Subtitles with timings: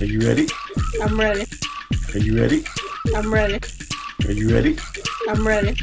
[0.00, 0.48] Are you ready?
[1.02, 1.44] I'm ready.
[2.14, 2.64] Are you ready?
[3.14, 3.60] I'm ready.
[4.24, 4.78] Are you ready?
[5.28, 5.76] I'm ready.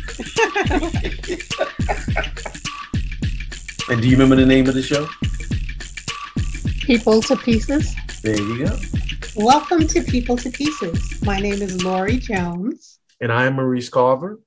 [3.90, 5.08] And do you remember the name of the show?
[6.82, 7.94] People to Pieces.
[8.24, 8.80] There you go.
[9.36, 11.24] Welcome to People to Pieces.
[11.24, 12.98] My name is Lori Jones.
[13.22, 14.40] And I am Maurice Carver.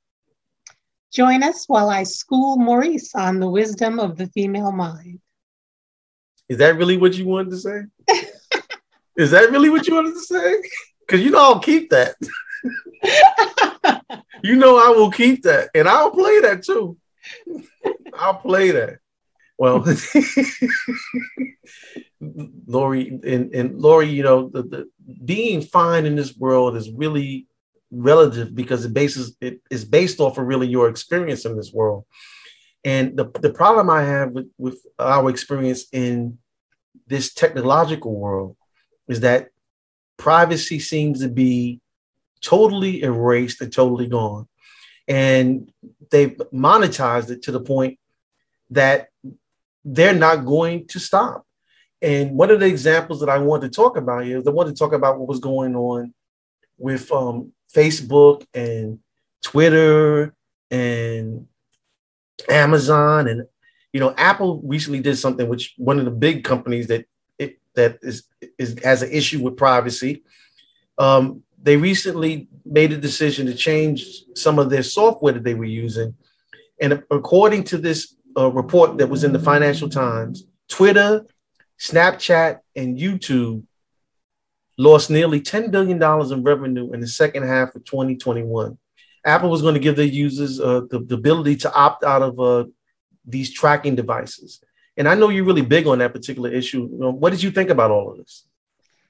[1.13, 5.21] Join us while I school Maurice on the wisdom of the female mind.
[6.49, 7.83] Is that really what you wanted to say?
[9.21, 10.63] Is that really what you wanted to say?
[11.07, 12.15] Because you know I'll keep that.
[14.45, 16.97] you know I will keep that, and I'll play that too.
[18.15, 18.99] I'll play that.
[19.59, 19.85] Well,
[22.21, 24.91] Lori and, and Lori, you know, the, the
[25.25, 27.49] being fine in this world is really
[27.91, 32.05] relative because it bases it is based off of really your experience in this world.
[32.85, 36.39] And the, the problem I have with, with our experience in
[37.09, 38.57] this technological world
[39.11, 39.49] is that
[40.17, 41.81] privacy seems to be
[42.41, 44.49] totally erased and totally gone.
[45.09, 45.71] And
[46.11, 47.99] they've monetized it to the point
[48.71, 49.09] that
[49.85, 51.47] they're not going to stop.
[52.03, 54.75] And one of the examples that I want to talk about is I want to
[54.75, 56.15] talk about what was going on
[56.79, 59.01] with um, Facebook and
[59.43, 60.35] Twitter
[60.71, 61.47] and
[62.49, 63.47] Amazon and
[63.93, 67.07] you know Apple recently did something which one of the big companies that
[67.75, 68.25] that is,
[68.59, 70.23] is has an issue with privacy.
[70.99, 75.65] Um, they recently made a decision to change some of their software that they were
[75.65, 76.15] using,
[76.81, 81.27] and according to this uh, report that was in the Financial Times, Twitter,
[81.79, 83.65] Snapchat, and YouTube
[84.79, 88.79] lost nearly $10 billion in revenue in the second half of 2021.
[89.27, 92.41] Apple was going to give their users uh, the, the, ability to opt out of
[92.41, 92.65] uh,
[93.27, 94.63] these tracking devices.
[95.01, 96.87] And I know you're really big on that particular issue.
[96.87, 98.45] What did you think about all of this?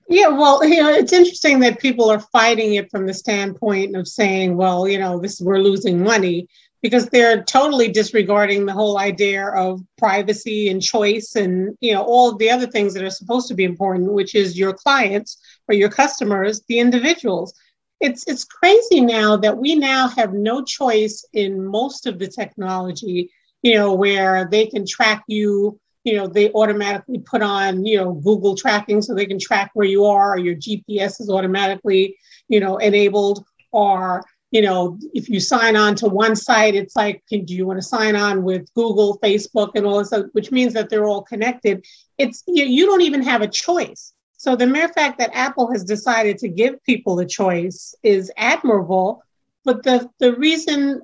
[0.08, 4.06] Yeah, well, you know, it's interesting that people are fighting it from the standpoint of
[4.06, 6.46] saying, well, you know, this we're losing money
[6.80, 12.36] because they're totally disregarding the whole idea of privacy and choice and you know all
[12.36, 15.90] the other things that are supposed to be important which is your clients or your
[15.90, 17.52] customers the individuals
[18.00, 23.30] it's it's crazy now that we now have no choice in most of the technology
[23.62, 28.12] you know where they can track you you know they automatically put on you know
[28.12, 32.16] google tracking so they can track where you are or your gps is automatically
[32.48, 37.22] you know enabled or you know, if you sign on to one site, it's like,
[37.28, 40.90] do you want to sign on with Google, Facebook, and all this, which means that
[40.90, 41.84] they're all connected.
[42.18, 44.12] It's you, you don't even have a choice.
[44.36, 49.22] So the mere fact that Apple has decided to give people a choice is admirable,
[49.64, 51.02] but the the reason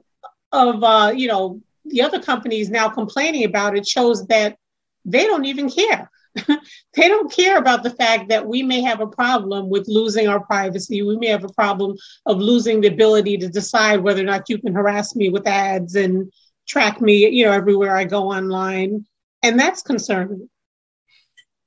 [0.53, 4.57] of uh, you know the other companies now complaining about it shows that
[5.05, 6.11] they don't even care.
[6.95, 10.41] they don't care about the fact that we may have a problem with losing our
[10.41, 11.03] privacy.
[11.03, 11.97] We may have a problem
[12.27, 15.95] of losing the ability to decide whether or not you can harass me with ads
[15.95, 16.31] and
[16.69, 19.07] track me, you know, everywhere I go online.
[19.43, 20.49] And that's concerning.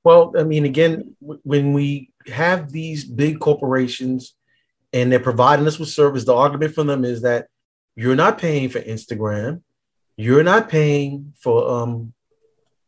[0.04, 4.34] Well, I mean, again, when we have these big corporations
[4.92, 7.48] and they're providing us with service, the argument from them is that
[7.96, 9.62] you're not paying for Instagram,
[10.20, 12.12] you're not paying for um,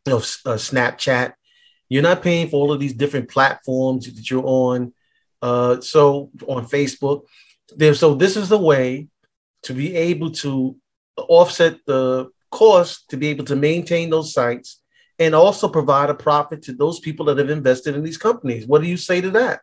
[0.06, 1.34] you know, uh, Snapchat,
[1.88, 4.93] you're not paying for all of these different platforms that you're on.
[5.41, 7.25] Uh, so on Facebook,
[7.76, 7.94] there.
[7.94, 9.09] So this is the way
[9.65, 10.76] to be able to
[11.16, 14.81] offset the cost to be able to maintain those sites
[15.19, 18.66] and also provide a profit to those people that have invested in these companies.
[18.66, 19.60] What do you say to that?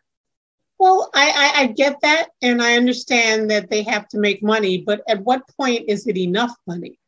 [0.78, 4.78] Well, I, I, I, get that, and I understand that they have to make money,
[4.78, 6.99] but at what point is it enough money?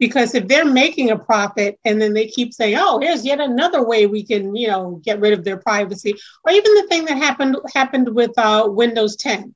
[0.00, 3.86] Because if they're making a profit and then they keep saying oh here's yet another
[3.86, 6.12] way we can you know get rid of their privacy
[6.44, 9.54] or even the thing that happened happened with uh, windows 10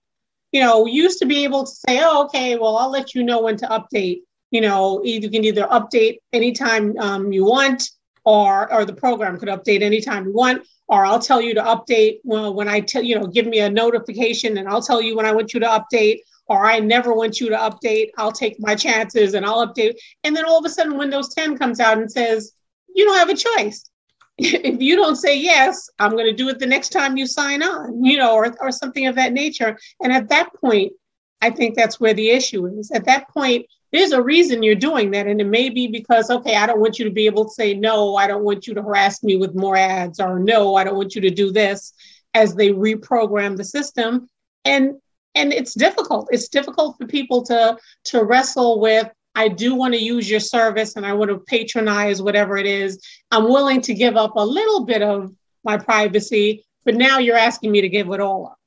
[0.52, 3.24] you know we used to be able to say oh okay well i'll let you
[3.24, 4.20] know when to update.
[4.50, 7.90] You know you can either update anytime um, you want
[8.24, 12.20] or or the program could update anytime you want or i'll tell you to update
[12.22, 15.26] well, when i tell you know give me a notification and i'll tell you when
[15.26, 18.10] i want you to update or I never want you to update.
[18.18, 19.94] I'll take my chances and I'll update.
[20.24, 22.52] And then all of a sudden, Windows 10 comes out and says,
[22.94, 23.84] you don't have a choice.
[24.38, 27.62] if you don't say yes, I'm going to do it the next time you sign
[27.62, 29.78] on, you know, or, or something of that nature.
[30.00, 30.92] And at that point,
[31.40, 32.90] I think that's where the issue is.
[32.90, 35.28] At that point, there's a reason you're doing that.
[35.28, 37.74] And it may be because, okay, I don't want you to be able to say,
[37.74, 40.96] no, I don't want you to harass me with more ads, or no, I don't
[40.96, 41.92] want you to do this
[42.32, 44.28] as they reprogram the system.
[44.64, 44.94] And
[45.34, 50.00] and it's difficult it's difficult for people to to wrestle with i do want to
[50.00, 53.00] use your service and i want to patronize whatever it is
[53.30, 55.32] i'm willing to give up a little bit of
[55.64, 58.58] my privacy but now you're asking me to give it all up.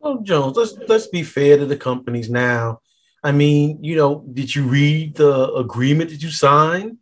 [0.00, 2.80] Well, Jones, let's let's be fair to the companies now.
[3.22, 6.98] I mean, you know, did you read the agreement that you signed?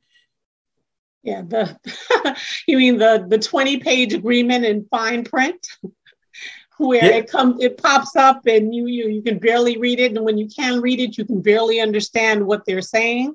[1.22, 1.78] Yeah, the
[2.66, 5.66] you mean the the 20 page agreement in fine print
[6.78, 7.16] where yeah.
[7.16, 10.36] it comes it pops up and you you you can barely read it and when
[10.36, 13.34] you can read it you can barely understand what they're saying.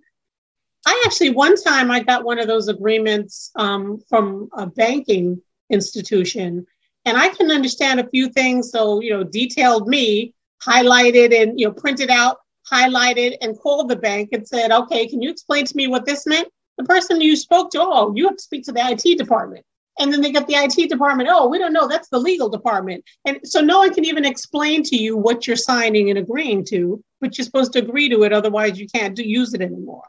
[0.85, 6.65] I actually one time I got one of those agreements um, from a banking institution
[7.05, 8.71] and I can understand a few things.
[8.71, 10.33] So, you know, detailed me,
[10.63, 12.37] highlighted and, you know, printed out,
[12.71, 16.27] highlighted and called the bank and said, okay, can you explain to me what this
[16.27, 16.47] meant?
[16.77, 19.65] The person you spoke to, oh, you have to speak to the IT department.
[20.01, 23.03] And then they get the IT department, oh, we don't know, that's the legal department.
[23.25, 27.03] And so no one can even explain to you what you're signing and agreeing to,
[27.21, 28.33] but you're supposed to agree to it.
[28.33, 30.03] Otherwise, you can't do, use it anymore.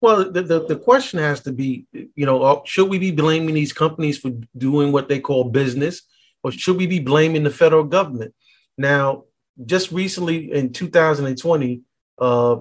[0.00, 3.54] Well, the, the, the, question has to be, you know, uh, should we be blaming
[3.56, 6.02] these companies for doing what they call business,
[6.44, 8.34] or should we be blaming the federal government?
[8.78, 9.24] Now,
[9.66, 11.82] just recently in 2020,
[12.20, 12.56] uh,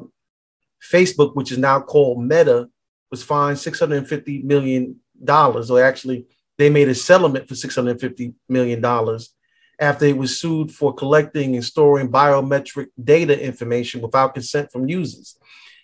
[0.92, 2.68] Facebook, which is now called Meta,
[3.12, 6.28] was fined 650 million dollars, or actually,
[6.58, 9.34] they made a settlement for 650 million dollars
[9.80, 15.40] after it was sued for collecting and storing biometric data information without consent from users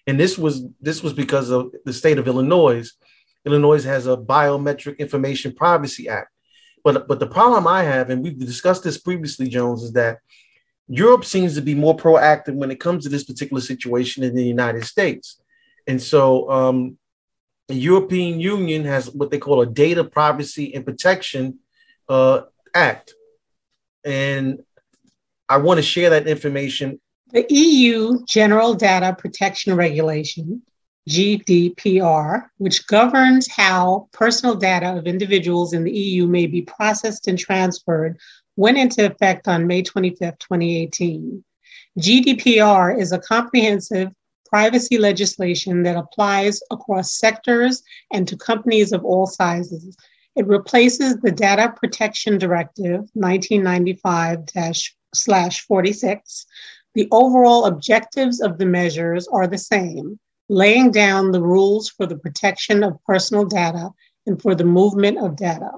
[0.08, 2.90] and this was this was because of the state of Illinois.
[3.46, 6.32] Illinois has a biometric information privacy act.
[6.84, 10.20] But but the problem I have, and we've discussed this previously, Jones, is that
[10.88, 14.46] Europe seems to be more proactive when it comes to this particular situation in the
[14.46, 15.42] United States.
[15.86, 16.98] And so um,
[17.68, 21.60] the European Union has what they call a Data Privacy and Protection
[22.08, 22.42] uh,
[22.74, 23.14] Act.
[24.06, 24.64] And
[25.50, 27.00] I want to share that information
[27.32, 30.62] the EU General Data Protection Regulation,
[31.10, 37.38] GDPR, which governs how personal data of individuals in the EU may be processed and
[37.38, 38.18] transferred,
[38.56, 41.44] went into effect on May 25, 2018.
[42.00, 44.10] GDPR is a comprehensive
[44.58, 49.96] privacy legislation that applies across sectors and to companies of all sizes.
[50.36, 54.50] It replaces the Data Protection Directive 1995
[55.68, 56.46] 46,
[56.96, 60.20] the overall objectives of the measures are the same,
[60.50, 63.92] laying down the rules for the protection of personal data
[64.26, 65.70] and for the movement of data.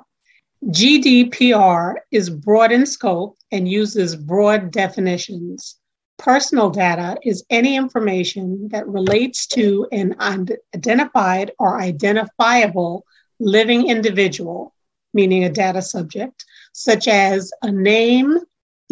[0.67, 5.78] GDPR is broad in scope and uses broad definitions.
[6.19, 13.05] Personal data is any information that relates to an identified or identifiable
[13.39, 14.75] living individual,
[15.13, 16.43] meaning a data subject,
[16.73, 18.37] such as a name,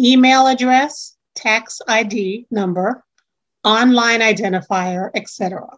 [0.00, 3.04] email address, tax ID number,
[3.62, 5.68] online identifier, etc.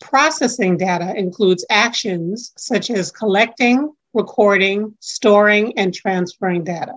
[0.00, 6.94] Processing data includes actions such as collecting, recording, storing, and transferring data.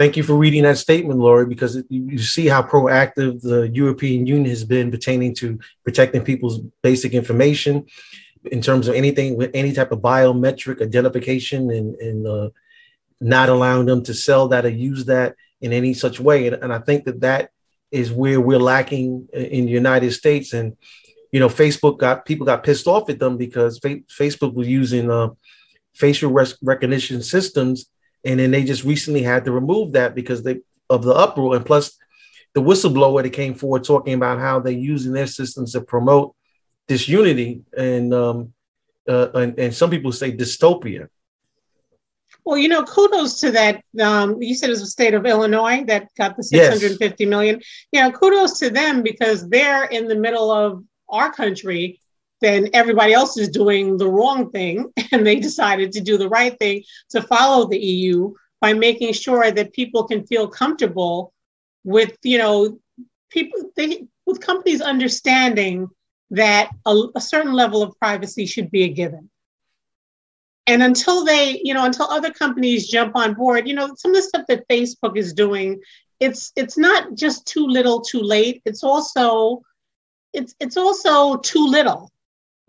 [0.00, 4.48] Thank you for reading that statement, Lori, because you see how proactive the European Union
[4.48, 7.84] has been pertaining to protecting people's basic information
[8.50, 12.48] in terms of anything with any type of biometric identification and, and uh,
[13.20, 16.46] not allowing them to sell that or use that in any such way.
[16.46, 17.50] And, and I think that that
[17.90, 20.54] is where we're lacking in the United States.
[20.54, 20.78] And
[21.30, 25.10] you know, Facebook got people got pissed off at them because fa- Facebook was using
[25.10, 25.28] uh,
[25.92, 27.90] facial res- recognition systems,
[28.24, 31.56] and then they just recently had to remove that because they of the uproar.
[31.56, 31.96] And plus,
[32.54, 36.34] the whistleblower that came forward talking about how they're using their systems to promote
[36.88, 38.52] disunity and um,
[39.08, 41.08] uh, and, and some people say dystopia.
[42.44, 43.84] Well, you know, kudos to that.
[44.00, 47.24] Um, you said it was the state of Illinois that got the six hundred fifty
[47.24, 47.30] yes.
[47.30, 47.60] million.
[47.92, 52.00] Yeah, kudos to them because they're in the middle of our country.
[52.40, 56.58] Then everybody else is doing the wrong thing, and they decided to do the right
[56.58, 61.32] thing to follow the EU by making sure that people can feel comfortable
[61.84, 62.78] with, you know,
[63.30, 65.88] people they, with companies understanding
[66.30, 69.30] that a, a certain level of privacy should be a given.
[70.66, 74.16] And until they you know until other companies jump on board you know some of
[74.18, 75.80] the stuff that facebook is doing
[76.20, 78.62] it's it's not just too little too late.
[78.64, 79.62] It's also
[80.32, 82.12] it's it's also too little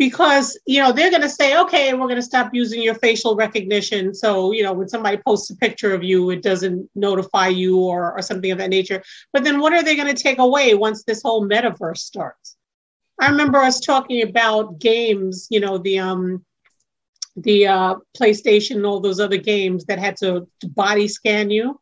[0.01, 3.35] because you know they're going to say okay we're going to stop using your facial
[3.35, 7.77] recognition so you know when somebody posts a picture of you it doesn't notify you
[7.77, 10.73] or, or something of that nature but then what are they going to take away
[10.73, 12.57] once this whole metaverse starts
[13.19, 16.43] i remember us talking about games you know the um
[17.35, 21.79] the uh, PlayStation and all those other games that had to, to body scan you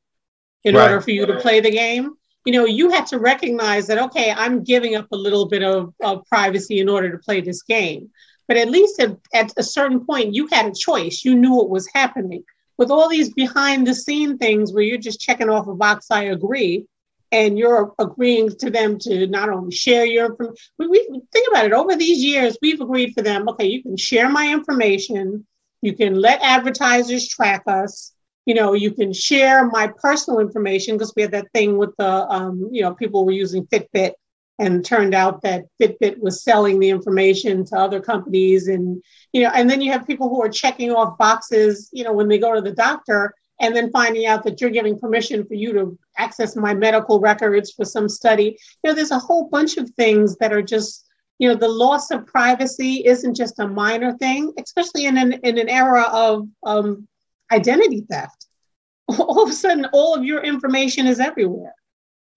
[0.64, 0.92] in right.
[0.92, 2.14] order for you to play the game.
[2.46, 5.94] You know, you had to recognize that, okay, I'm giving up a little bit of,
[6.02, 8.10] of privacy in order to play this game.
[8.48, 11.24] But at least at, at a certain point, you had a choice.
[11.26, 12.44] You knew what was happening.
[12.80, 16.24] with all these behind the scene things where you're just checking off a box, I
[16.24, 16.86] agree,
[17.30, 21.66] and you're agreeing to them to not only share your information, we, we think about
[21.66, 25.46] it over these years, we've agreed for them, okay, you can share my information,
[25.82, 28.14] you can let advertisers track us,
[28.50, 32.28] you know, you can share my personal information because we had that thing with the,
[32.30, 34.14] um, you know, people were using Fitbit
[34.58, 39.04] and turned out that Fitbit was selling the information to other companies and
[39.34, 42.28] you know and then you have people who are checking off boxes you know when
[42.28, 45.72] they go to the doctor and then finding out that you're giving permission for you
[45.72, 48.58] to access my medical records for some study.
[48.84, 51.06] You know there's a whole bunch of things that are just
[51.38, 55.60] you know the loss of privacy isn't just a minor thing especially in an, in
[55.60, 57.08] an era of um,
[57.52, 58.46] identity theft
[59.20, 61.74] all of a sudden all of your information is everywhere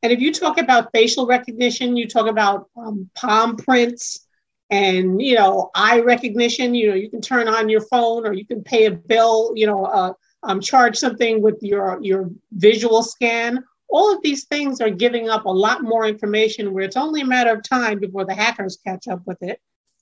[0.03, 4.27] and if you talk about facial recognition, you talk about um, palm prints
[4.71, 6.75] and you know eye recognition.
[6.75, 9.53] You know you can turn on your phone or you can pay a bill.
[9.55, 13.63] You know, uh, um, charge something with your your visual scan.
[13.89, 17.27] All of these things are giving up a lot more information where it's only a
[17.27, 19.61] matter of time before the hackers catch up with it,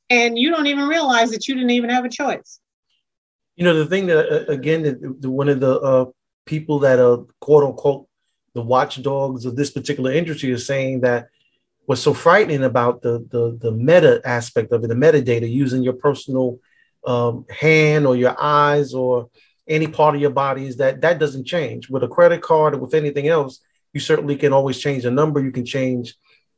[0.08, 2.58] and you don't even realize that you didn't even have a choice.
[3.60, 6.06] You know the thing that uh, again, the, the, one of the uh,
[6.46, 8.08] people that are quote unquote
[8.54, 11.28] the watchdogs of this particular industry is saying that
[11.84, 15.92] what's so frightening about the the, the meta aspect of it, the metadata, using your
[15.92, 16.58] personal
[17.06, 19.28] um, hand or your eyes or
[19.68, 22.78] any part of your body, is that that doesn't change with a credit card or
[22.78, 23.60] with anything else.
[23.92, 25.38] You certainly can always change a number.
[25.38, 26.14] You can change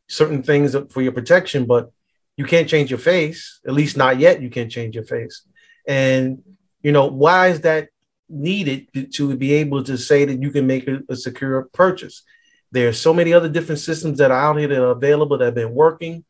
[0.06, 1.90] certain things for your protection, but
[2.37, 3.59] you can't change your face.
[3.66, 4.40] At least not yet.
[4.40, 5.42] You can't change your face.
[5.85, 6.44] And
[6.82, 7.88] you know why is that
[8.32, 12.22] needed to be able to say that you can make a, a secure purchase.
[12.70, 15.44] There are so many other different systems that are out here that are available that
[15.44, 16.24] have been working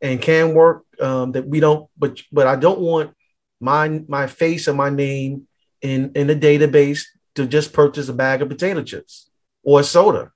[0.00, 1.88] and can work um, that we don't.
[1.98, 3.14] But but I don't want
[3.60, 5.46] my my face and my name
[5.82, 9.28] in in a database to just purchase a bag of potato chips
[9.62, 10.32] or soda.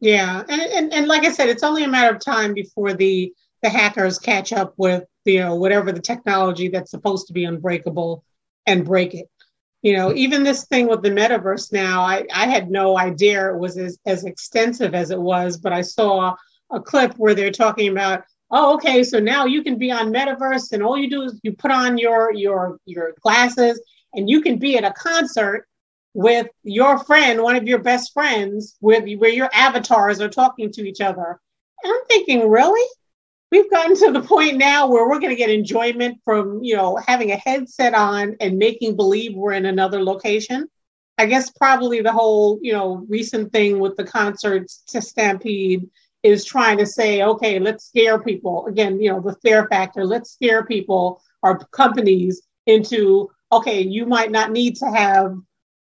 [0.00, 3.32] Yeah, and, and and like I said, it's only a matter of time before the
[3.62, 8.24] the hackers catch up with you know whatever the technology that's supposed to be unbreakable
[8.66, 9.28] and break it.
[9.82, 13.58] You know even this thing with the metaverse now i, I had no idea it
[13.58, 16.36] was as, as extensive as it was but i saw
[16.70, 20.70] a clip where they're talking about oh okay so now you can be on metaverse
[20.70, 23.80] and all you do is you put on your your your glasses
[24.14, 25.66] and you can be at a concert
[26.14, 30.86] with your friend one of your best friends with where your avatars are talking to
[30.86, 31.40] each other.
[31.82, 32.86] And i'm thinking really
[33.52, 36.96] we've gotten to the point now where we're going to get enjoyment from you know
[37.06, 40.66] having a headset on and making believe we're in another location.
[41.18, 45.88] I guess probably the whole you know recent thing with the concerts to stampede
[46.24, 48.66] is trying to say okay let's scare people.
[48.66, 54.30] Again you know the fear factor let's scare people or companies into okay you might
[54.30, 55.36] not need to have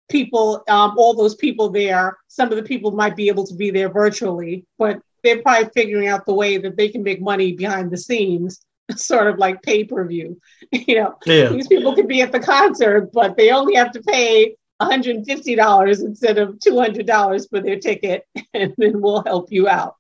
[0.10, 2.18] people um, all those people there.
[2.28, 6.08] Some of the people might be able to be there virtually but they're probably figuring
[6.08, 8.66] out the way that they can make money behind the scenes,
[8.96, 10.40] sort of like pay per view.
[10.72, 11.50] You know, yeah.
[11.50, 16.38] these people could be at the concert, but they only have to pay $150 instead
[16.38, 19.96] of $200 for their ticket, and then we'll help you out.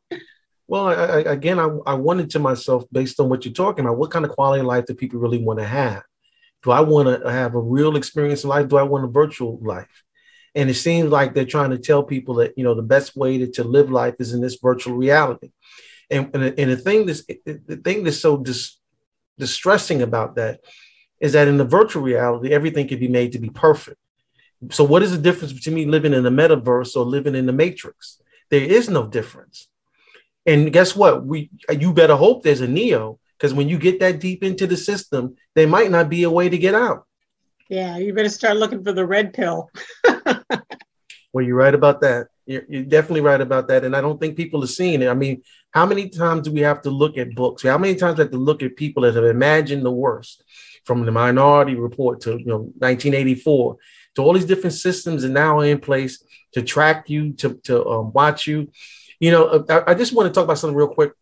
[0.68, 3.98] Well, I, I, again, I, I wanted to myself, based on what you're talking about,
[3.98, 6.03] what kind of quality of life do people really want to have?
[6.63, 8.70] Do I want to have a real experience in life?
[8.70, 10.03] Do I want a virtual life?
[10.56, 13.40] And it seems like they're trying to tell people that, you know, the best way
[13.40, 15.52] to, to live life is in this virtual reality.
[16.12, 18.78] And, and, and the thing that's the thing that's so dis,
[19.38, 20.60] distressing about that
[21.20, 23.98] is that in the virtual reality, everything can be made to be perfect.
[24.70, 27.54] So what is the difference between me living in the metaverse or living in the
[27.54, 28.22] matrix?
[28.50, 29.68] There is no difference.
[30.46, 31.26] And guess what?
[31.26, 34.78] We you better hope there's a Neo because when you get that deep into the
[34.78, 37.08] system, there might not be a way to get out.
[37.70, 39.70] Yeah, you better start looking for the red pill.
[41.34, 42.27] well, you're right about that.
[42.46, 43.86] You're, you're, definitely right about that.
[43.86, 45.08] And I don't think people are seeing it.
[45.08, 47.63] I mean, how many times do we have to look at books?
[47.63, 50.43] How many times do we have to look at people that have imagined the worst
[50.84, 53.77] from the Minority Report to you know 1984
[54.15, 58.13] to all these different systems and now in place to track you, to, to um,
[58.13, 58.70] watch you.
[59.20, 61.13] You know, I, I just want to talk about something real quick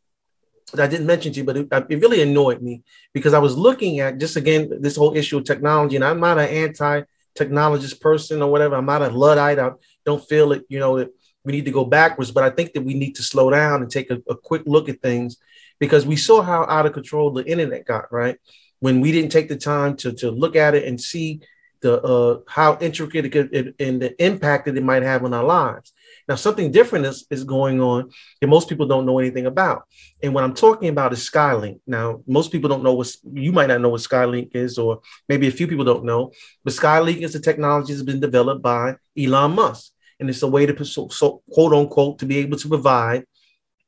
[0.77, 3.99] I didn't mention to you, but it, it, really annoyed me because I was looking
[3.99, 8.51] at just again this whole issue of technology, and I'm not an anti-technologist person or
[8.51, 8.75] whatever.
[8.75, 9.59] I'm not a luddite.
[9.59, 9.71] I
[10.05, 11.13] don't feel that you know that
[11.43, 13.91] we need to go backwards, but I think that we need to slow down and
[13.91, 15.37] take a, a quick look at things
[15.79, 18.11] because we saw how out of control the internet got.
[18.11, 18.37] Right
[18.81, 21.39] when we didn't take the time to to look at it and see
[21.81, 25.33] the uh, how intricate it could, it, and the impact that it might have on
[25.33, 25.93] our lives.
[26.31, 28.09] Now, something different is, is going on
[28.39, 29.83] that most people don't know anything about.
[30.23, 31.81] And what I'm talking about is Skylink.
[31.85, 35.49] Now, most people don't know what you might not know what Skylink is, or maybe
[35.49, 36.31] a few people don't know,
[36.63, 39.91] but Skylink is a technology that's been developed by Elon Musk.
[40.21, 43.25] And it's a way to, so, quote unquote, to be able to provide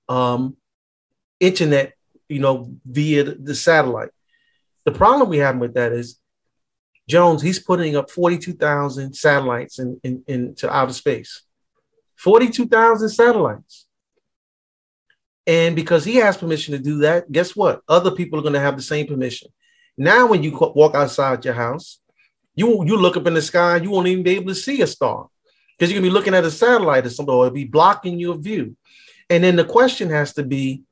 [0.09, 0.57] um,
[1.39, 1.93] internet,
[2.27, 4.09] you know, via the satellite.
[4.83, 6.19] The problem we have with that is
[7.07, 11.43] Jones, he's putting up 42,000 satellites in, in, into outer space.
[12.23, 13.85] 42,000 satellites.
[15.45, 17.81] And because he has permission to do that, guess what?
[17.89, 19.49] Other people are going to have the same permission.
[19.97, 21.99] Now, when you walk outside your house,
[22.55, 24.87] you you look up in the sky, you won't even be able to see a
[24.87, 25.27] star
[25.77, 28.37] because you're gonna be looking at a satellite or something, or it'll be blocking your
[28.37, 28.75] view.
[29.29, 30.83] And then the question has to be,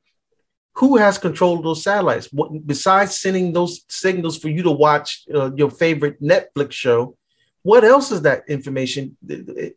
[0.74, 2.28] who has control of those satellites?
[2.32, 7.16] What, besides sending those signals for you to watch uh, your favorite Netflix show,
[7.62, 9.16] what else is that information?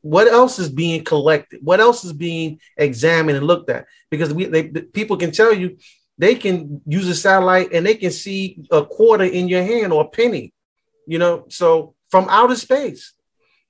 [0.02, 1.60] What else is being collected?
[1.64, 3.86] What else is being examined and looked at?
[4.10, 5.78] Because we they, people can tell you
[6.18, 10.04] they can use a satellite and they can see a quarter in your hand or
[10.04, 10.54] a penny
[11.08, 13.14] you know so from outer space.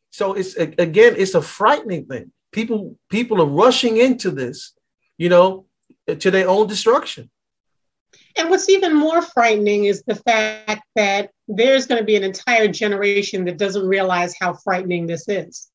[0.10, 2.32] So it's again it's a frightening thing.
[2.52, 4.74] People people are rushing into this
[5.18, 5.66] you know
[6.08, 7.30] to their own destruction
[8.38, 12.68] and what's even more frightening is the fact that there's going to be an entire
[12.68, 15.70] generation that doesn't realize how frightening this is.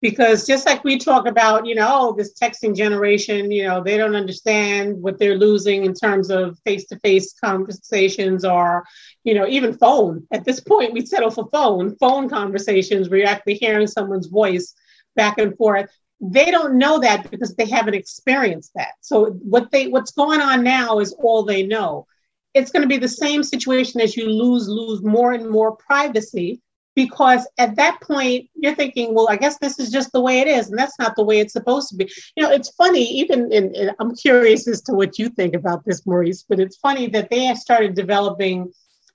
[0.00, 3.96] Because just like we talk about, you know, oh, this texting generation, you know, they
[3.96, 8.84] don't understand what they're losing in terms of face to face conversations or,
[9.22, 10.26] you know, even phone.
[10.32, 14.74] At this point, we settle for phone, phone conversations where you're actually hearing someone's voice
[15.14, 15.88] back and forth
[16.22, 18.92] they don't know that because they haven't experienced that.
[19.00, 22.06] So what they what's going on now is all they know.
[22.54, 26.60] It's going to be the same situation as you lose lose more and more privacy
[26.94, 30.46] because at that point you're thinking well i guess this is just the way it
[30.46, 32.04] is and that's not the way it's supposed to be.
[32.36, 35.86] You know it's funny even in, in i'm curious as to what you think about
[35.86, 38.70] this maurice but it's funny that they started developing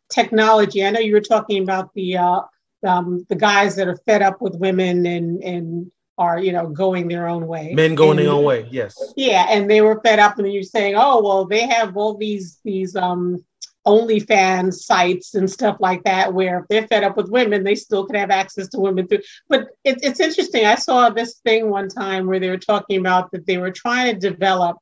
[0.09, 0.85] technology.
[0.85, 2.41] I know you were talking about the uh,
[2.85, 7.07] um, the guys that are fed up with women and and are you know going
[7.07, 10.19] their own way men going and, their own way yes yeah and they were fed
[10.19, 13.43] up and you're saying oh well they have all these these um
[13.87, 18.05] OnlyFans sites and stuff like that, where if they're fed up with women, they still
[18.05, 19.21] can have access to women through.
[19.47, 20.65] But it, it's interesting.
[20.65, 24.13] I saw this thing one time where they were talking about that they were trying
[24.13, 24.77] to develop,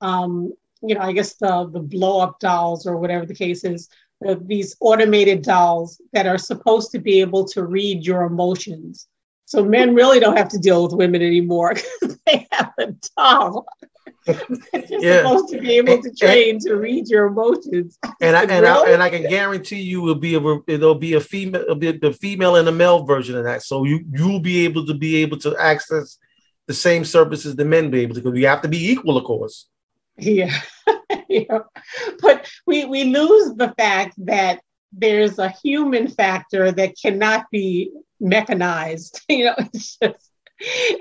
[0.00, 3.88] um, you know, I guess the the blow up dolls or whatever the case is,
[4.26, 9.08] uh, these automated dolls that are supposed to be able to read your emotions.
[9.46, 11.74] So men really don't have to deal with women anymore
[12.26, 13.66] they have a doll.
[14.26, 15.16] You're yeah.
[15.18, 17.98] supposed to be able to train and, to read your emotions.
[18.20, 18.66] And I and?
[18.66, 22.12] I and I can guarantee you will be a it'll be a female be the
[22.12, 23.62] female and the male version of that.
[23.62, 26.18] So you you'll be able to be able to access
[26.66, 29.24] the same services the men be able to because we have to be equal, of
[29.24, 29.68] course.
[30.16, 30.58] Yeah.
[31.28, 31.58] yeah.
[32.20, 39.20] But we we lose the fact that there's a human factor that cannot be mechanized.
[39.28, 40.30] You know, it's just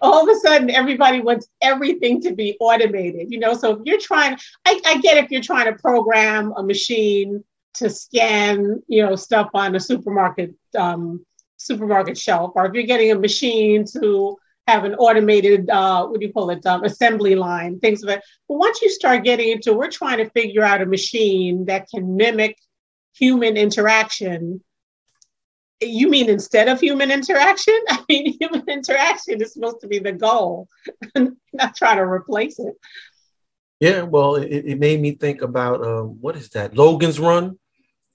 [0.01, 3.31] all of a sudden everybody wants everything to be automated.
[3.31, 6.63] You know, so if you're trying, I, I get if you're trying to program a
[6.63, 7.43] machine
[7.75, 11.25] to scan, you know, stuff on a supermarket um,
[11.57, 16.25] supermarket shelf, or if you're getting a machine to have an automated, uh, what do
[16.25, 18.23] you call it, um, assembly line, things of that.
[18.47, 22.15] But once you start getting into, we're trying to figure out a machine that can
[22.15, 22.57] mimic
[23.13, 24.63] human interaction
[25.81, 27.79] you mean instead of human interaction?
[27.89, 30.67] I mean, human interaction is supposed to be the goal,
[31.53, 32.75] not try to replace it.
[33.79, 37.59] Yeah, well, it, it made me think about um, what is that Logan's Run,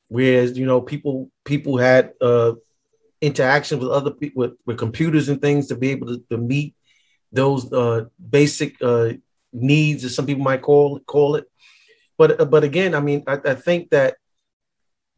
[0.08, 2.52] whereas you know people people had uh,
[3.20, 6.74] interaction with other people with, with computers and things to be able to, to meet
[7.32, 9.12] those uh, basic uh,
[9.52, 11.44] needs, as some people might call call it.
[12.16, 14.16] But but again, I mean, I, I think that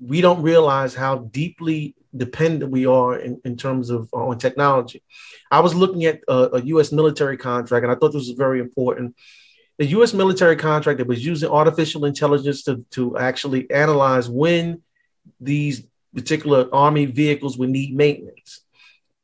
[0.00, 5.02] we don't realize how deeply dependent we are in, in terms of uh, on technology.
[5.50, 6.90] I was looking at a, a, U.S.
[6.90, 9.14] military contract, and I thought this was very important.
[9.78, 10.12] The U.S.
[10.12, 14.82] military contract that was using artificial intelligence to, to actually analyze when
[15.40, 18.62] these particular Army vehicles would need maintenance.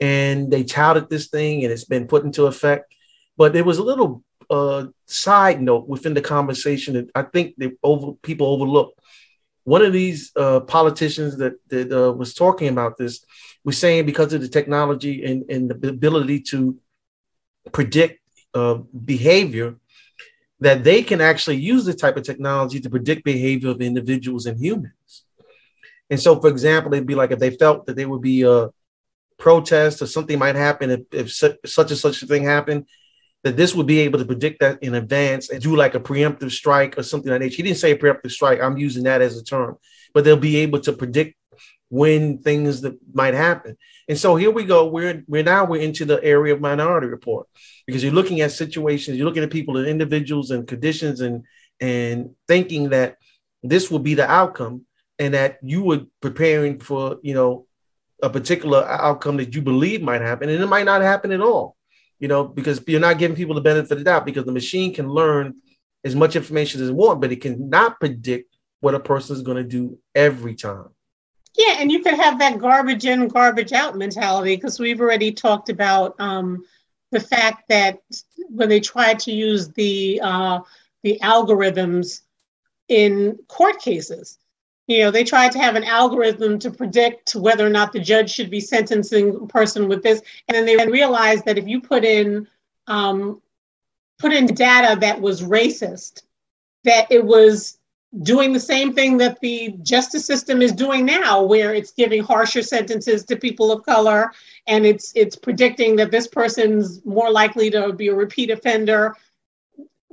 [0.01, 2.95] And they touted this thing, and it's been put into effect.
[3.37, 7.77] But there was a little uh, side note within the conversation that I think that
[7.83, 9.01] over people overlooked
[9.67, 13.25] one of these uh, politicians that, that uh, was talking about this
[13.65, 16.79] was saying because of the technology and, and the ability to
[17.73, 18.21] predict
[18.55, 18.75] uh,
[19.05, 19.75] behavior,
[20.61, 24.57] that they can actually use this type of technology to predict behavior of individuals and
[24.57, 25.25] humans.
[26.11, 28.71] And so, for example, it'd be like if they felt that there would be a
[29.37, 32.87] protest or something might happen, if, if such and such a thing happened,
[33.47, 36.51] that this would be able to predict that in advance and do like a preemptive
[36.51, 37.53] strike or something like that.
[37.53, 38.61] He didn't say preemptive strike.
[38.61, 39.77] I'm using that as a term,
[40.13, 41.37] but they'll be able to predict
[41.89, 43.77] when things that might happen.
[44.09, 44.89] And so here we go.
[44.89, 47.47] We're we're now we're into the area of minority report
[47.87, 51.45] because you're looking at situations, you're looking at people and individuals and conditions and
[51.79, 53.17] and thinking that
[53.63, 54.87] this will be the outcome
[55.21, 57.69] and that you were preparing for, you know,
[58.21, 61.76] a particular outcome that you believe might happen and it might not happen at all.
[62.19, 64.95] You know, because you're not giving people the benefit of the doubt because the machine
[64.95, 65.55] can learn
[66.05, 69.57] as much information as it wants, but it cannot predict what a person is going
[69.57, 70.89] to do every time.
[71.57, 75.69] Yeah, and you could have that garbage in, garbage out mentality because we've already talked
[75.69, 76.65] about um,
[77.13, 77.99] the fact that
[78.49, 80.61] when they tried to use the uh,
[81.03, 82.21] the algorithms
[82.89, 84.39] in court cases,
[84.87, 88.31] you know, they tried to have an algorithm to predict whether or not the judge
[88.31, 92.05] should be sentencing a person with this, and then they realized that if you put
[92.05, 92.47] in
[92.87, 93.43] um,
[94.19, 96.23] put in data that was racist,
[96.85, 97.79] that it was
[98.23, 102.63] doing the same thing that the justice system is doing now where it's giving harsher
[102.63, 104.33] sentences to people of color
[104.67, 109.15] and it's it's predicting that this person's more likely to be a repeat offender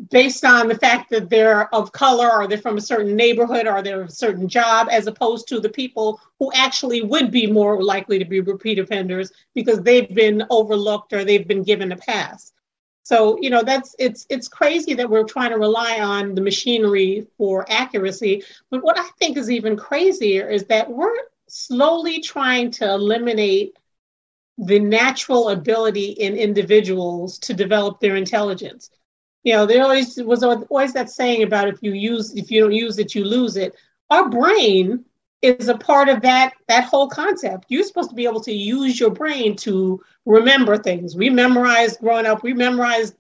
[0.10, 3.82] based on the fact that they're of color or they're from a certain neighborhood or
[3.82, 8.18] they're a certain job as opposed to the people who actually would be more likely
[8.18, 12.54] to be repeat offenders because they've been overlooked or they've been given a pass
[13.04, 17.28] so, you know, that's it's it's crazy that we're trying to rely on the machinery
[17.38, 18.44] for accuracy.
[18.70, 21.14] But what I think is even crazier is that we're
[21.50, 23.78] slowly trying to eliminate
[24.58, 28.90] the natural ability in individuals to develop their intelligence.
[29.44, 32.74] You know, there always was always that saying about if you use if you don't
[32.74, 33.76] use it, you lose it.
[34.10, 35.06] Our brain
[35.42, 37.66] is a part of that that whole concept.
[37.68, 41.16] You're supposed to be able to use your brain to remember things.
[41.16, 42.44] We memorized growing up.
[42.44, 43.16] We memorized,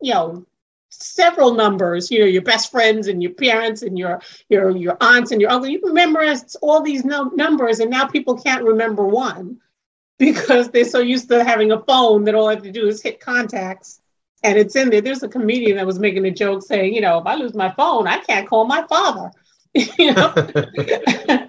[0.00, 0.46] you know,
[0.90, 2.10] several numbers.
[2.10, 5.50] You know, your best friends and your parents and your your your aunts and your
[5.50, 5.68] uncle.
[5.68, 9.58] You memorized all these no- numbers, and now people can't remember one
[10.18, 13.02] because they're so used to having a phone that all they have to do is
[13.02, 14.00] hit contacts
[14.42, 15.00] and it's in there.
[15.00, 17.72] There's a comedian that was making a joke saying, you know, if I lose my
[17.72, 19.30] phone, I can't call my father.
[19.98, 20.32] you know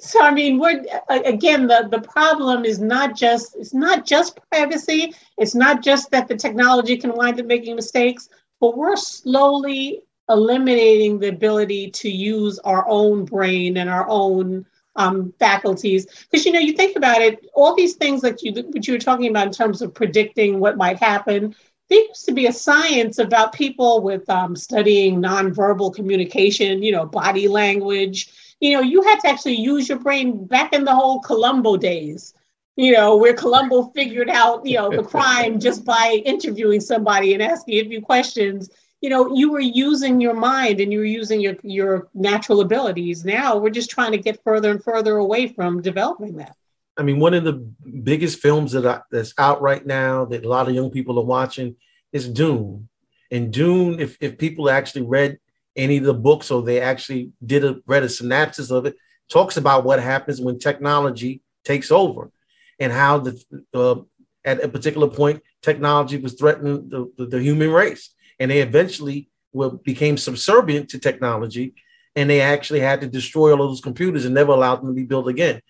[0.00, 0.84] so i mean we're
[1.24, 6.26] again the the problem is not just it's not just privacy it's not just that
[6.26, 8.28] the technology can wind up making mistakes
[8.60, 15.32] but we're slowly eliminating the ability to use our own brain and our own um,
[15.38, 18.94] faculties because you know you think about it all these things that you what you
[18.94, 21.54] were talking about in terms of predicting what might happen
[21.90, 27.04] there used to be a science about people with um, studying nonverbal communication, you know,
[27.04, 28.54] body language.
[28.60, 32.32] You know, you had to actually use your brain back in the whole Columbo days,
[32.76, 37.42] you know, where Columbo figured out, you know, the crime just by interviewing somebody and
[37.42, 38.70] asking a few questions.
[39.00, 43.24] You know, you were using your mind and you were using your, your natural abilities.
[43.24, 46.54] Now we're just trying to get further and further away from developing that.
[46.96, 47.54] I mean, one of the
[48.02, 51.24] biggest films that I, that's out right now that a lot of young people are
[51.24, 51.76] watching
[52.12, 52.88] is Dune.
[53.30, 55.38] And Dune, if, if people actually read
[55.76, 58.96] any of the books or they actually did a read a synopsis of it,
[59.30, 62.30] talks about what happens when technology takes over
[62.78, 63.96] and how the uh,
[64.44, 69.30] at a particular point technology was threatening the, the, the human race and they eventually
[69.52, 71.74] were, became subservient to technology
[72.16, 74.94] and they actually had to destroy all of those computers and never allowed them to
[74.94, 75.60] be built again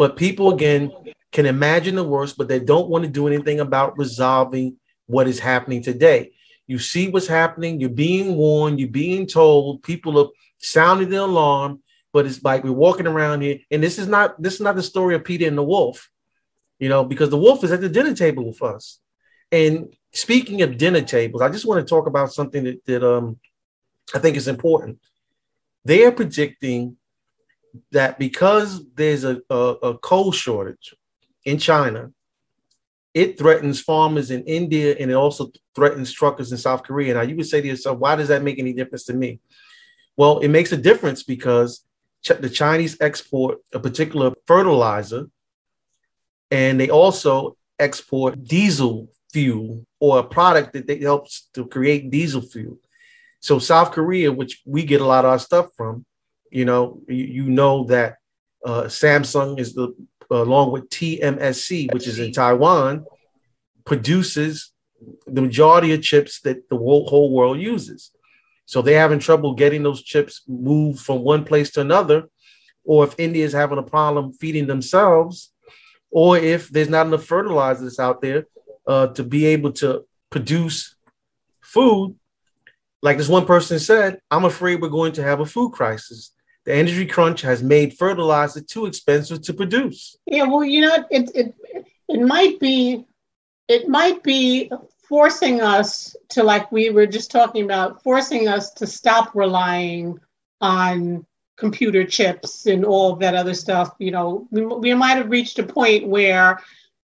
[0.00, 0.90] but people, again,
[1.30, 5.38] can imagine the worst, but they don't want to do anything about resolving what is
[5.38, 6.32] happening today.
[6.66, 11.82] You see what's happening, you're being warned, you're being told, people are sounding the alarm,
[12.14, 14.82] but it's like we're walking around here, and this is not this is not the
[14.82, 16.10] story of Peter and the wolf,
[16.78, 19.00] you know, because the wolf is at the dinner table with us.
[19.52, 23.38] And speaking of dinner tables, I just want to talk about something that, that um
[24.14, 24.98] I think is important.
[25.84, 26.96] They are predicting
[27.92, 30.94] that because there's a, a, a coal shortage
[31.44, 32.10] in China,
[33.14, 37.14] it threatens farmers in India and it also threatens truckers in South Korea.
[37.14, 39.40] Now, you would say to yourself, why does that make any difference to me?
[40.16, 41.84] Well, it makes a difference because
[42.22, 45.26] ch- the Chinese export a particular fertilizer
[46.50, 52.42] and they also export diesel fuel or a product that they helps to create diesel
[52.42, 52.78] fuel.
[53.40, 56.04] So South Korea, which we get a lot of our stuff from,
[56.50, 58.16] you know, you, you know that
[58.64, 59.94] uh, Samsung is the
[60.30, 63.04] along with TMSC, which is in Taiwan,
[63.84, 64.72] produces
[65.26, 68.12] the majority of chips that the whole, whole world uses.
[68.66, 72.28] So they're having trouble getting those chips moved from one place to another,
[72.84, 75.52] or if India is having a problem feeding themselves,
[76.10, 78.46] or if there's not enough fertilizers out there
[78.86, 80.94] uh, to be able to produce
[81.60, 82.16] food,
[83.02, 86.32] like this one person said, I'm afraid we're going to have a food crisis.
[86.70, 90.16] The energy crunch has made fertilizer too expensive to produce.
[90.24, 91.54] Yeah, well, you know, it it
[92.08, 93.06] it might be
[93.66, 94.70] it might be
[95.08, 100.20] forcing us to like we were just talking about forcing us to stop relying
[100.60, 105.58] on computer chips and all that other stuff you know we, we might have reached
[105.58, 106.58] a point where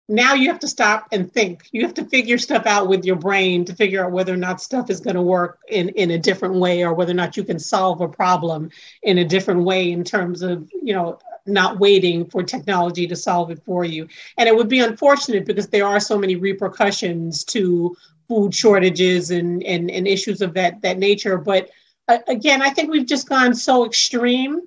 [0.09, 3.16] now you have to stop and think you have to figure stuff out with your
[3.16, 6.19] brain to figure out whether or not stuff is going to work in in a
[6.19, 8.71] different way or whether or not you can solve a problem
[9.03, 13.51] in a different way in terms of you know not waiting for technology to solve
[13.51, 14.09] it for you.
[14.37, 17.97] And it would be unfortunate because there are so many repercussions to
[18.29, 21.38] food shortages and, and, and issues of that, that nature.
[21.38, 21.71] But
[22.09, 24.62] uh, again, I think we've just gone so extreme.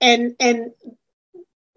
[0.00, 0.72] And, and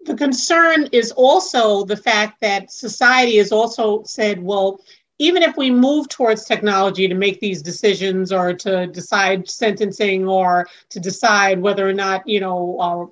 [0.06, 4.80] the concern is also the fact that society has also said, well,
[5.18, 10.66] even if we move towards technology to make these decisions or to decide sentencing or
[10.88, 13.06] to decide whether or not, you know, uh,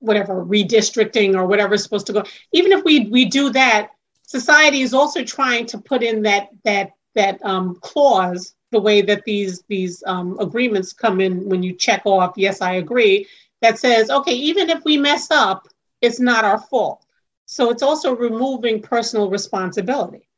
[0.00, 3.90] whatever redistricting or whatever is supposed to go even if we we do that
[4.22, 9.24] society is also trying to put in that that that um, clause the way that
[9.24, 13.26] these these um, agreements come in when you check off yes i agree
[13.60, 15.68] that says okay even if we mess up
[16.00, 17.04] it's not our fault
[17.46, 20.28] so it's also removing personal responsibility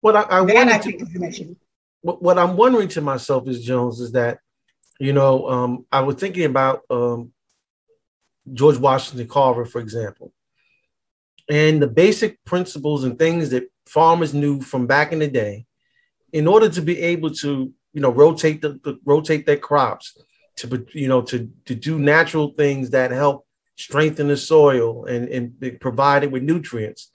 [0.00, 1.56] what i, I that I think to, is an.
[2.02, 4.38] What, what i'm wondering to myself is jones is that
[4.98, 7.32] you know um, i was thinking about um,
[8.52, 10.32] George Washington Carver, for example.
[11.48, 15.66] And the basic principles and things that farmers knew from back in the day,
[16.32, 20.16] in order to be able to, you know, rotate the, the rotate their crops,
[20.56, 25.80] to you know, to to do natural things that help strengthen the soil and and
[25.80, 27.10] provide it with nutrients.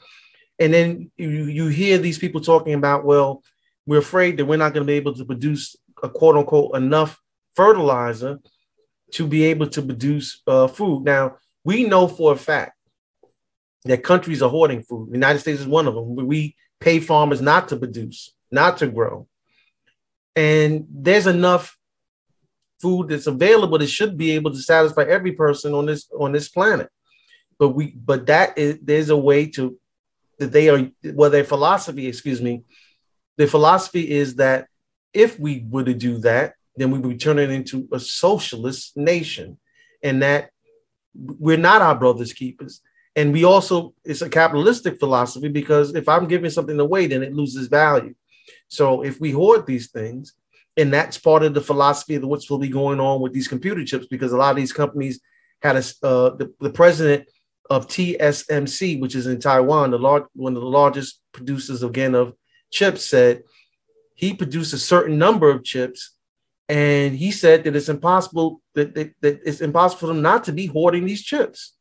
[0.60, 3.44] And then you, you hear these people talking about, well,
[3.86, 7.20] we're afraid that we're not going to be able to produce a quote unquote enough
[7.56, 8.40] fertilizer
[9.14, 11.04] to be able to produce uh, food.
[11.04, 12.74] Now, we know for a fact
[13.86, 15.10] that countries are hoarding food.
[15.10, 16.16] The United States is one of them.
[16.16, 19.28] We pay farmers not to produce, not to grow.
[20.36, 21.78] And there's enough
[22.82, 26.50] food that's available that should be able to satisfy every person on this on this
[26.50, 26.90] planet.
[27.58, 29.78] But we but that is there's a way to
[30.40, 32.64] that they are well their philosophy, excuse me,
[33.38, 34.68] the philosophy is that
[35.14, 39.58] if we were to do that, then we would be turning into a socialist nation.
[40.02, 40.52] And that
[41.14, 42.82] we're not our brother's keepers.
[43.16, 47.34] And we also, it's a capitalistic philosophy because if I'm giving something away, then it
[47.34, 48.16] loses value.
[48.68, 50.34] So if we hoard these things,
[50.80, 53.84] and that's part of the philosophy of what's will be going on with these computer
[53.84, 55.20] chips, because a lot of these companies
[55.62, 57.28] had a, uh, the, the president
[57.70, 62.34] of TSMC, which is in Taiwan, the large, one of the largest producers again of
[62.72, 63.44] chips, said
[64.16, 66.16] he produced a certain number of chips
[66.68, 70.52] and he said that it's impossible that, that, that, it's impossible for them not to
[70.52, 71.74] be hoarding these chips.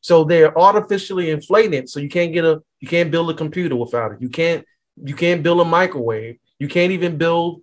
[0.00, 1.88] So they're artificially inflated.
[1.88, 4.20] So you can't get a you can't build a computer without it.
[4.20, 4.64] You can't
[5.02, 6.38] you can't build a microwave.
[6.58, 7.62] You can't even build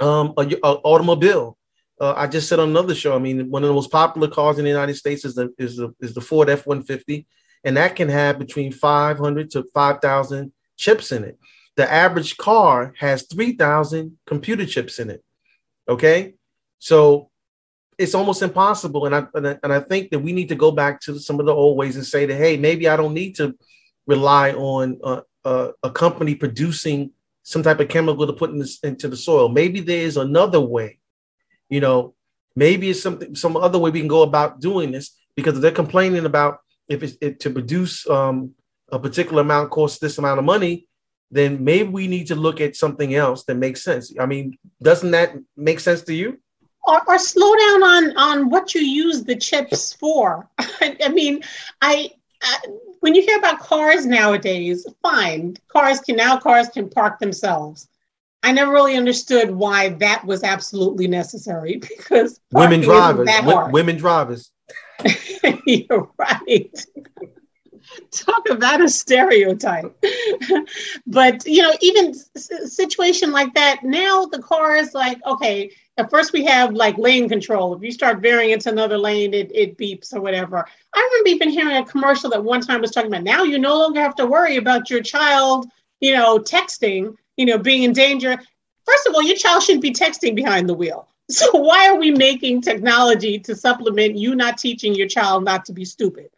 [0.00, 1.56] um, a, a automobile.
[2.00, 3.14] Uh, I just said on another show.
[3.14, 5.76] I mean, one of the most popular cars in the United States is the is
[5.76, 7.26] the is the Ford F one fifty,
[7.64, 11.38] and that can have between five hundred to five thousand chips in it.
[11.76, 15.22] The average car has three thousand computer chips in it.
[15.88, 16.34] Okay.
[16.78, 17.30] So
[17.96, 19.06] it's almost impossible.
[19.06, 21.40] And I, and I, and I think that we need to go back to some
[21.40, 23.56] of the old ways and say that, hey, maybe I don't need to
[24.06, 27.12] rely on uh, uh, a company producing
[27.46, 29.48] some type of chemical to put in this, into the soil.
[29.48, 30.98] Maybe there's another way,
[31.68, 32.16] you know,
[32.56, 36.26] maybe it's something, some other way we can go about doing this because they're complaining
[36.26, 38.52] about if it's it, to produce um,
[38.90, 40.88] a particular amount costs this amount of money,
[41.30, 44.12] then maybe we need to look at something else that makes sense.
[44.18, 46.40] I mean, doesn't that make sense to you?
[46.82, 50.50] Or, or slow down on on what you use the chips for.
[50.58, 51.42] I mean,
[51.80, 52.10] I,
[52.42, 52.58] I
[53.06, 57.86] when you hear about cars nowadays, fine, cars can now cars can park themselves.
[58.42, 64.50] I never really understood why that was absolutely necessary because women drivers, w- women drivers.
[65.66, 66.84] You're right
[68.10, 69.96] talk about a stereotype.
[71.06, 76.32] but you know, even situation like that, now the car is like, okay, at first
[76.32, 77.74] we have like lane control.
[77.74, 80.66] If you start veering into another lane, it, it beeps or whatever.
[80.94, 83.78] I remember even hearing a commercial that one time was talking about now you no
[83.78, 85.66] longer have to worry about your child,
[86.00, 88.38] you know, texting, you know, being in danger.
[88.84, 91.08] First of all, your child shouldn't be texting behind the wheel.
[91.28, 95.72] So why are we making technology to supplement you not teaching your child not to
[95.72, 96.30] be stupid?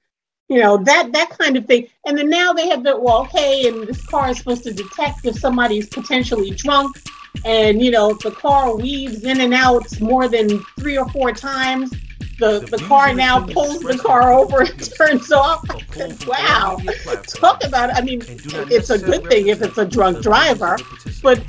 [0.49, 3.69] you know that that kind of thing and then now they have the well okay
[3.69, 6.97] and this car is supposed to detect if somebody's potentially drunk
[7.45, 11.91] and you know the car weaves in and out more than three or four times
[12.39, 15.69] the, the, the car now pulls the car over and turns off.
[16.27, 16.79] wow.
[17.27, 17.97] Talk about it.
[17.97, 20.79] I mean, it's a good thing if it's a drunk driver,
[21.23, 21.43] but